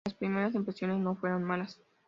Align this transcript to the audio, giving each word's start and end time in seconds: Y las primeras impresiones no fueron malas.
Y 0.03 0.09
las 0.09 0.17
primeras 0.17 0.55
impresiones 0.55 0.97
no 0.97 1.15
fueron 1.15 1.43
malas. 1.43 1.79